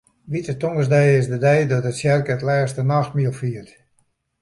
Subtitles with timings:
[0.31, 3.69] Wite Tongersdei is de dei dat de tsjerke it Lêste Nachtmiel fiert.